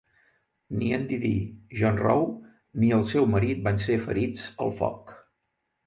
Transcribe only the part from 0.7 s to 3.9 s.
Ni en DeeDee Jonrowe ni el seu marit van